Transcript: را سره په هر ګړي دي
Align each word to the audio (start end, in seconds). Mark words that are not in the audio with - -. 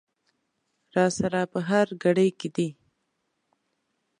را 0.95 1.05
سره 1.17 1.39
په 1.51 1.59
هر 1.69 1.87
ګړي 2.03 2.29
دي 2.55 2.69